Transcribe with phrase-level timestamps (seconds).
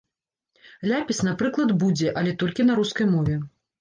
[0.91, 3.35] Ляпіс, напрыклад, будзе, але толькі на рускай мове.